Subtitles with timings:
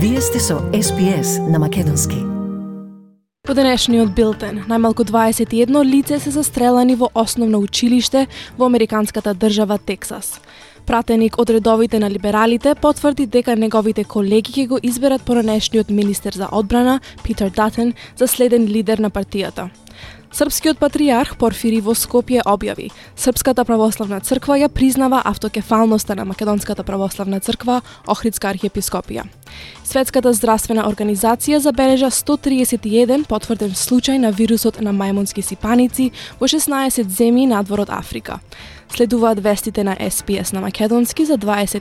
[0.00, 2.16] Вие сте со SPS на Македонски.
[3.42, 10.38] По денешниот билтен, најмалку 21 лице се застрелани во основно училиште во американската држава Тексас.
[10.88, 16.48] Пратеник од редовите на либералите потврди дека неговите колеги ќе го изберат поранешниот министер за
[16.48, 19.68] одбрана Питер Датен за следен лидер на партијата.
[20.32, 27.40] Српскиот патриарх Порфири во Скопје објави Српската православна црква ја признава автокефалноста на Македонската православна
[27.40, 29.26] црква Охридска архиепископија.
[29.84, 36.10] Светската здравствена организација забележа 131 потврден случај на вирусот на мајмунски сипаници
[36.40, 38.40] во 16 земји надвор од Африка.
[38.92, 41.80] Следуваат вестите на SPS на Македонски за 25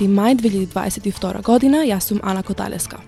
[0.00, 1.84] мај 2022 година.
[1.86, 2.98] Јас сум Ана Коталеска.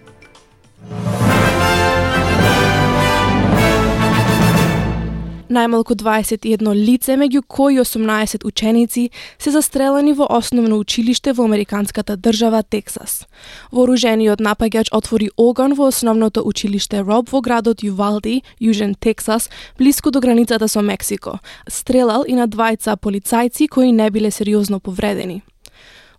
[5.48, 9.08] Најмалку 21 лице, меѓу кои 18 ученици,
[9.38, 13.24] се застрелани во основно училиште во американската држава Тексас.
[13.72, 20.20] Вооружениот напаѓач отвори оган во основното училиште Роб во градот Ювалди, Јужен Тексас, близко до
[20.20, 21.40] границата со Мексико.
[21.66, 25.42] Стрелал и на двајца полицајци кои не биле сериозно повредени.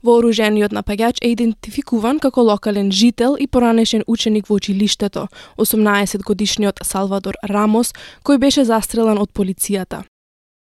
[0.03, 7.35] Вооружениот напаѓач е идентификуван како локален жител и поранешен ученик во училиштето, 18 годишниот Салвадор
[7.43, 10.05] Рамос, кој беше застрелан од полицијата.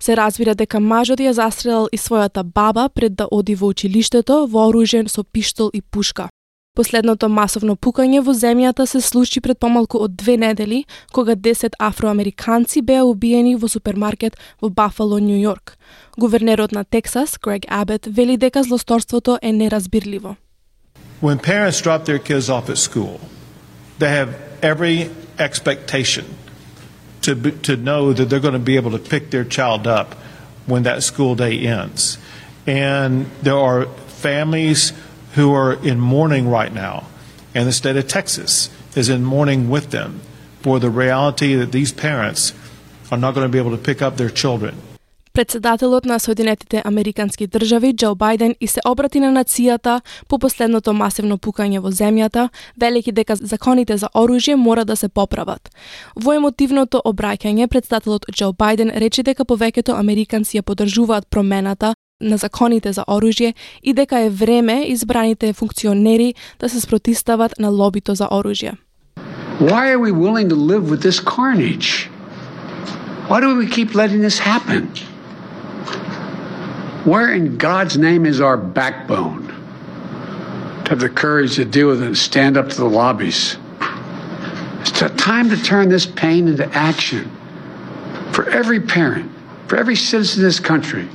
[0.01, 5.07] Се разбира дека мажот ја застрелал и својата баба пред да оди во училиштето вооружен
[5.07, 6.29] со пиштол и пушка.
[6.79, 12.79] Последното масовно пукање во земјата се случи пред помалку од две недели, кога 10 афроамериканци
[12.81, 15.75] беа убиени во супермаркет во Бафало, Нью Йорк.
[16.17, 20.35] Гувернерот на Тексас, Грег Абет, вели дека злосторството е неразбирливо.
[21.21, 23.19] When parents drop their kids off at school,
[23.99, 24.29] they have
[24.61, 26.25] every expectation
[27.23, 30.15] to, be, to know that they're going to be able to pick their child up
[30.65, 32.17] when that school day ends.
[32.65, 34.93] And there are families
[35.35, 37.03] who are in mourning right now,
[37.55, 40.21] and the state of Texas is in mourning with them
[40.61, 42.53] for the reality that these parents
[43.11, 44.75] are not going to be able to pick up their children.
[45.33, 51.37] Председателот на Соединетите Американски држави Џо Бајден и се обрати на нацијата по последното масивно
[51.37, 52.49] пукање во земјата,
[52.81, 55.69] велики дека законите за оружје мора да се поправат.
[56.15, 62.92] Во емотивното обраќање, председателот Џо Бајден рече дека повеќето американци ја поддржуваат промената на законите
[62.92, 68.72] за оружје и дека е време избраните функционери да се спротистават на лобито за оружје.
[69.60, 72.10] Why are we willing to live with this carnage?
[73.28, 74.88] Why do we keep letting this happen?
[77.04, 79.46] Where in God's name is our backbone
[80.84, 83.56] to have the courage to deal with it and stand up to the lobbies?
[84.80, 87.30] It's time to turn this pain into action
[88.32, 89.30] for every parent,
[89.68, 91.08] for every citizen in this country.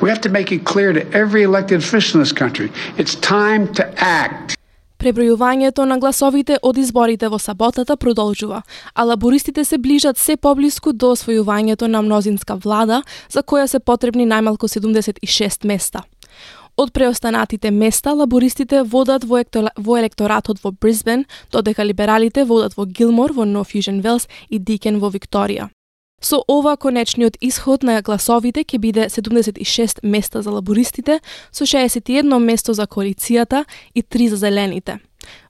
[0.00, 3.66] We have to make it clear to every elected official in this country it's time
[3.74, 4.60] to act.
[5.00, 8.62] Пребројувањето на гласовите од изборите во саботата продолжува,
[8.94, 14.26] а лабористите се ближат се поблиску до освојувањето на мнозинска влада, за која се потребни
[14.26, 16.02] најмалку 76 места.
[16.76, 19.40] Од преостанатите места, лабористите водат во,
[19.76, 25.00] во електоратот во Брисбен, додека либералите водат во Гилмор, во Нов Южен Велс и Дикен
[25.00, 25.70] во Викторија.
[26.20, 31.20] Со ова конечниот исход на гласовите ќе биде 76 места за лабористите,
[31.50, 33.64] со 61 место за коалицијата
[33.94, 34.98] и 3 за зелените.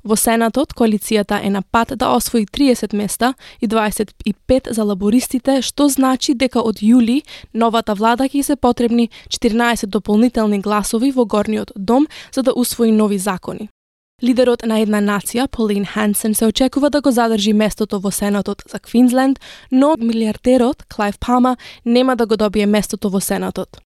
[0.05, 5.89] Во Сенатот, коалицијата е на пат да освои 30 места и 25 за лабористите, што
[5.89, 7.23] значи дека од јули
[7.55, 13.19] новата влада ќе се потребни 14 дополнителни гласови во горниот дом за да усвои нови
[13.19, 13.71] закони.
[14.23, 18.79] Лидерот на една нација, Полин Хансен, се очекува да го задржи местото во Сенатот за
[18.79, 19.41] Квинсленд,
[19.73, 23.81] но милиардерот Клайв Пама нема да го добие местото во Сенатот.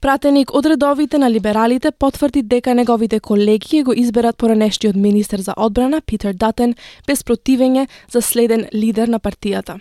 [0.00, 6.00] Пратеник од редовите на либералите потврди дека неговите колеги го изберат поранешниот министер за одбрана
[6.00, 6.74] Питер Датен
[7.06, 9.80] без противење за следен лидер на партијата.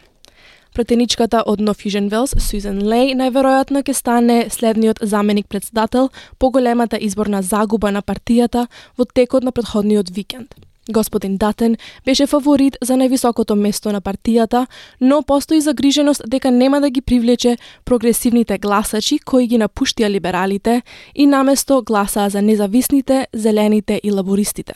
[0.73, 6.97] Пратеничката од No Fusion Wells, Сюзен Лей, најверојатно ќе стане следниот заменик председател по големата
[7.01, 8.67] изборна загуба на партијата
[8.97, 10.55] во текот на предходниот викенд.
[10.89, 14.65] Господин Датен беше фаворит за највисокото место на партијата,
[15.01, 20.81] но постои загриженост дека нема да ги привлече прогресивните гласачи кои ги напуштија либералите
[21.15, 24.73] и наместо гласаа за независните, зелените и лабористите.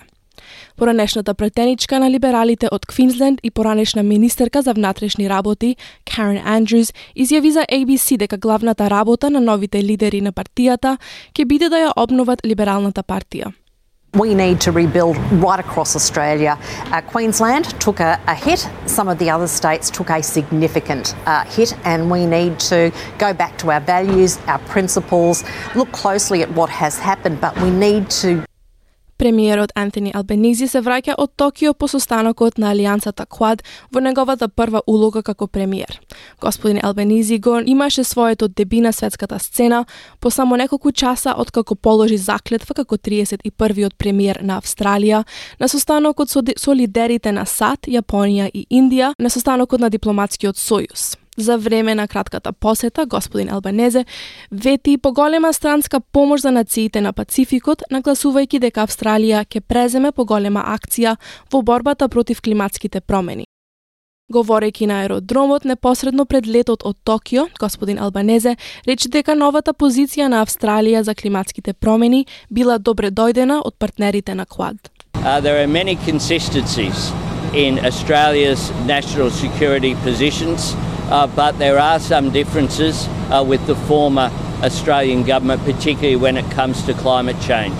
[0.77, 5.75] Поранешната претеничка на либералите од Квинсленд и поранешна министерка за внатрешни работи,
[6.05, 10.97] Карен Андрюс, изјави за ABC дека главната работа на новите лидери на партијата
[11.33, 13.53] ќе биде да ја обноват либералната партија.
[14.13, 16.59] We need to rebuild right across Australia.
[16.91, 21.43] Uh, Queensland took a, a, hit, some of the other states took a significant uh,
[21.45, 25.43] hit, and we need to go back to our values, our principles,
[25.73, 28.45] look closely at what has happened, but we need to
[29.17, 34.81] Премиерот Антони Албенизи се враќа од Токио по состанокот на Алијансата Квад во неговата прва
[34.87, 35.99] улога како премиер.
[36.41, 39.85] Господин Албенизи го имаше своето деби на светската сцена
[40.19, 45.23] по само неколку часа од како положи заклетва како 31-виот премиер на Австралија,
[45.59, 51.22] на состанокот со, со лидерите на САД, Јапонија и Индија, на состанокот на дипломатскиот сојуз.
[51.37, 54.05] За време на кратката посета, господин Албанезе
[54.51, 61.15] вети поголема странска помош за нациите на Пацификот, нагласувајќи дека Австралија ќе преземе поголема акција
[61.51, 63.45] во борбата против климатските промени.
[64.31, 70.45] Говорејќи на аеродромот непосредно пред летот од Токио, господин Албанезе рече дека новата позиција на
[70.45, 74.77] Австралија за климатските промени била добре дојдена од партнерите на Квад.
[75.15, 77.11] Uh, there are many consistencies
[77.53, 80.75] in Australia's national security positions
[81.13, 84.31] uh, but there are some differences uh, with the former
[84.63, 87.79] Australian government, particularly when it comes to climate change.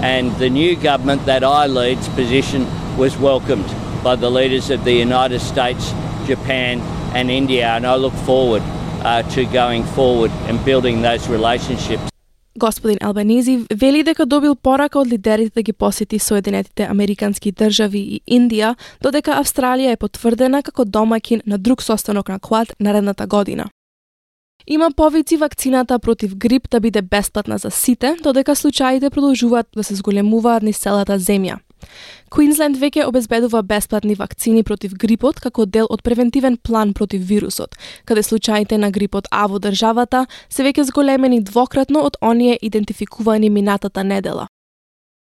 [0.00, 3.66] And the new government that I lead's position was welcomed
[4.04, 5.90] by the leaders of the United States,
[6.24, 6.78] Japan,
[7.16, 8.62] and India, and I look forward
[9.02, 12.17] uh, to going forward and building those relationships.
[12.58, 18.20] Господин Албанизи вели дека добил порака од лидерите да ги посети Соединетите Американски држави и
[18.26, 23.68] Индија, додека Австралија е потврдена како домакин на друг состанок на Квад наредната година.
[24.66, 29.94] Има повици вакцината против грип да биде бесплатна за сите, додека случаите продолжуваат да се
[29.94, 31.58] зголемуваат низ целата земја.
[32.30, 38.22] Квинсленд веќе обезбедува бесплатни вакцини против грипот како дел од превентивен план против вирусот, каде
[38.22, 44.48] случаите на грипот А во државата се веќе зголемени двократно од оние идентификувани минатата недела.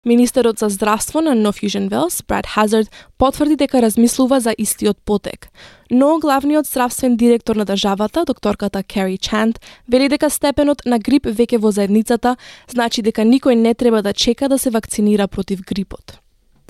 [0.06, 5.48] Министерот за здравство на Нов Южен Велс, Брад Хазард, потврди дека размислува за истиот потек.
[5.92, 11.58] Но главниот здравствен директор на државата, докторката Кери Чант, вели дека степенот на грип веќе
[11.58, 12.36] во заедницата
[12.68, 16.23] значи дека никој не треба да чека да се вакцинира против грипот.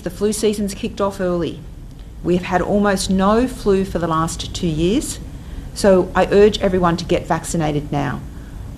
[0.04, 1.60] The flu season's kicked off early.
[2.22, 5.18] We've had almost no flu for the last two years,
[5.72, 8.20] so I urge everyone to get vaccinated now.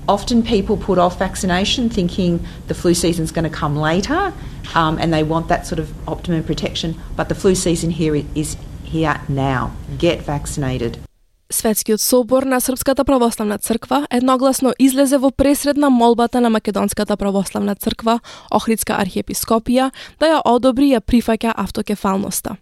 [0.09, 4.33] Often people put off vaccination thinking the flu season's going to come later
[4.77, 8.57] um, and they want that sort of optimum protection, but the flu season here is
[8.85, 9.73] here now.
[9.99, 11.06] Get vaccinated.
[11.51, 17.77] Светскиот собор на Српската православна црква едногласно излезе во пресред на молбата на Македонската православна
[17.77, 18.19] црква,
[18.51, 22.57] Охридска архиепископија, да ја одобри и ја прифаќа автокефалноста.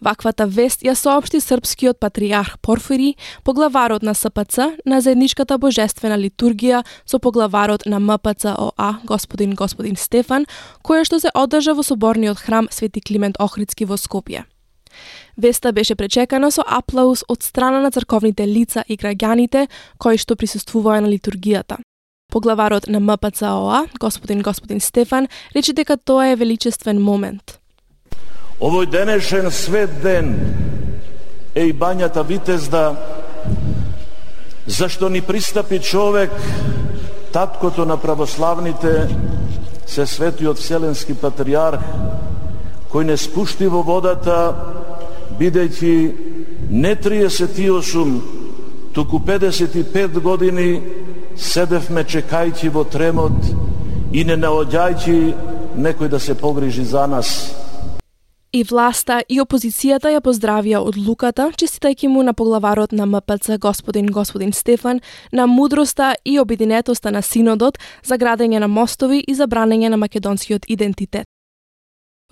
[0.00, 7.18] Ваквата вест ја соопшти српскиот патриарх Порфири, поглаварот на СПЦ, на заедничката божествена литургија со
[7.18, 10.46] поглаварот на МПЦОА, господин господин Стефан,
[10.86, 14.46] која што се одржа во соборниот храм Свети Климент Охридски во Скопје.
[15.36, 21.00] Веста беше пречекана со аплауз од страна на црковните лица и граѓаните кои што присуствуваа
[21.00, 21.78] на литургијата.
[22.30, 27.58] Поглаварот на МПЦОА, господин господин Стефан, рече дека тоа е величествен момент.
[28.60, 30.36] Овој денешен свет ден
[31.54, 32.94] е и бањата Витезда,
[34.66, 36.30] зашто ни пристапи човек,
[37.32, 39.08] таткото на православните,
[39.86, 41.82] се светиот Вселенски патриарх,
[42.90, 44.54] кој не спушти во водата
[45.40, 45.94] бидејќи
[46.70, 48.20] не 38,
[48.92, 50.80] туку 55 години
[51.36, 53.48] седевме чекајќи во тремот
[54.12, 55.16] и не наоѓајќи
[55.76, 57.54] некој да се погрижи за нас.
[58.52, 64.10] И власта и опозицијата ја поздравија од луката, честитајќи му на поглаварот на МПЦ господин
[64.10, 65.00] господин Стефан
[65.32, 70.66] на мудроста и обединетоста на синодот за градење на мостови и за бранење на македонскиот
[70.66, 71.26] идентитет.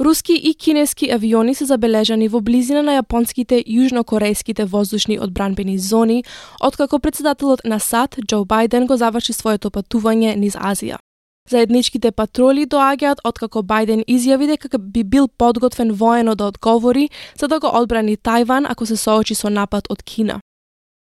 [0.00, 6.22] Руски и кинески авиони се забележани во близина на јапонските и јужнокорејските воздушни одбранбени зони,
[6.62, 11.02] откако председателот на САД, Џо Бајден, го заврши своето патување низ Азија.
[11.50, 17.08] Заедничките патроли доаѓаат откако Бајден изјави дека би бил подготвен воено да одговори
[17.40, 20.38] за да го одбрани Тајван ако се соочи со напад од Кина.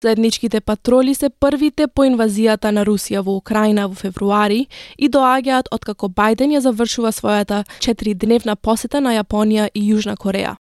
[0.02, 4.66] Заедничките патроли се првите по инвазијата на Русија во Украина во февруари
[4.98, 10.52] и доаѓаат откако Бајден ја завршува својата 4-дневна посета на Јапонија и Јужна Кореја.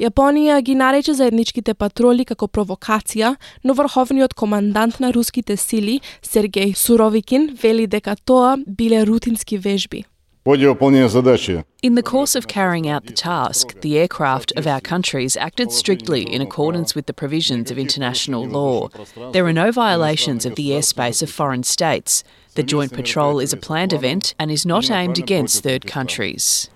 [0.00, 7.56] Јапонија ги нарече заедничките патроли како провокација, но врховниот командант на руските сили, Сергеј Суровикин,
[7.62, 10.04] вели дека тоа биле рутински вежби.
[10.47, 16.21] In the course of carrying out the task, the aircraft of our countries acted strictly
[16.21, 18.89] in accordance with the provisions of international law.
[19.31, 22.23] There are no violations of the airspace of foreign states.
[22.53, 26.69] The joint patrol is a planned event and is not aimed against third countries.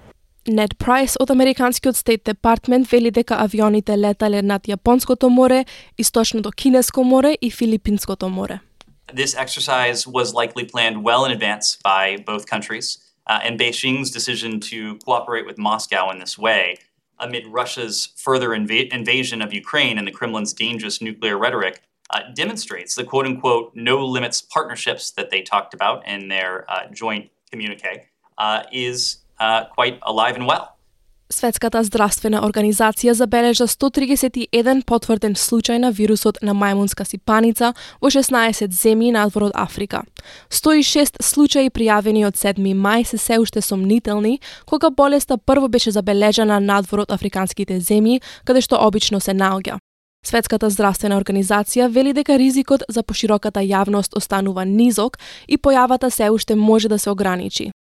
[0.48, 5.66] Нед Прайс од Американскиот Стейт Департмент вели дека авионите летале над Јапонското море,
[5.98, 8.60] Источното Кинеско море и Филипинското море.
[9.14, 13.03] This exercise was likely planned well in advance by both countries.
[13.27, 16.79] uh, and Beijing's decision to cooperate with Moscow in this way
[17.19, 22.95] amid Russia's further inv- invasion of Ukraine and the Kremlin's dangerous nuclear rhetoric uh, demonstrates
[22.95, 28.07] the quote unquote no limits partnerships that they talked about in their uh, joint communique
[28.39, 30.74] uh, is uh, quite alive and well.
[31.35, 39.11] Светската здравствена организација забележа 131 потврден случај на вирусот на мајмунска сипаница во 16 земји
[39.17, 40.05] надвор од Африка.
[40.55, 46.61] 106 случаи пријавени од 7 мај се се уште сомнителни, кога болеста прво беше забележана
[46.61, 49.83] надвор од африканските земји, каде што обично се наоѓа.
[50.23, 56.55] Светската здравствена организација вели дека ризикот за пошироката јавност останува низок и појавата се уште
[56.55, 57.73] може да се ограничи.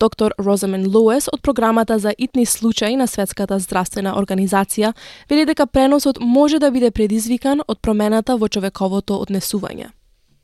[0.00, 4.94] Доктор Розамен Луес од програмата за итни случаи на Светската здравствена организација
[5.30, 9.90] вели дека преносот може да биде предизвикан од промената во човековото однесување.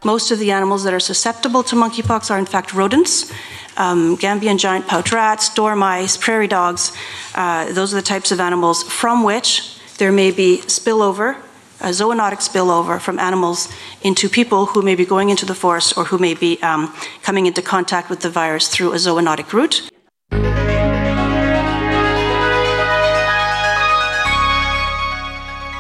[0.05, 3.33] Most of the animals that are susceptible to monkeypox are in fact rodents.
[3.79, 6.93] Um, Gambian giant pouch rats, dormice, prairie dogs.
[7.35, 9.49] Uh, those are the types of animals from which
[9.99, 11.46] there may be spillover
[11.81, 13.69] a zoonotic spillover from animals
[14.03, 17.47] into people who may be going into the forest or who may be um, coming
[17.47, 19.89] into contact with the virus through a zoonotic route.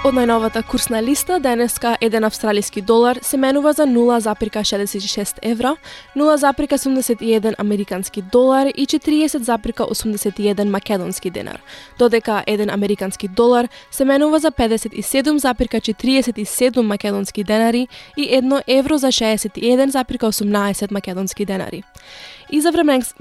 [0.07, 5.77] Од најновата курсна листа, денеска еден австралиски долар се менува за 0,66 евра,
[6.17, 11.61] 0,71 американски долар и 40,81 македонски денар,
[11.99, 20.93] додека еден американски долар се менува за 57,47 македонски денари и едно евро за 61,18
[20.93, 21.83] македонски денари.
[22.51, 22.73] И за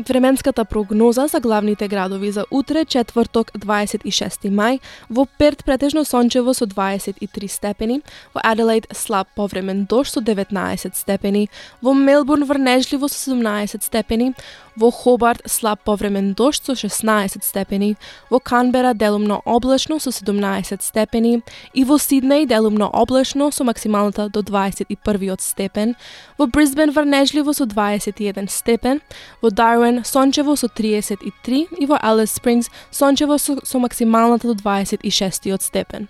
[0.10, 6.65] временската прогноза за главните градови за утре, четврток, 26 мај, во Перт претежно сончево со
[6.75, 8.01] 23 степени,
[8.34, 11.50] во Аделаид слаб повремен дожд со 19 степени,
[11.82, 14.34] во Мелбурн врнежливо со 17 степени,
[14.75, 17.98] во Хобарт слаб повремен дожд со 16 степени,
[18.29, 21.41] во Канбера делумно облачно со 17 степени
[21.74, 25.96] и во Сиднеј делумно облачно со максималната до 21 степен,
[26.38, 29.01] во Брисбен врнежливо со 21 степен,
[29.41, 35.62] во Дарвен сончево со 33 и во Алис Спрингс сончево со, со максималната до 26
[35.62, 36.10] степен.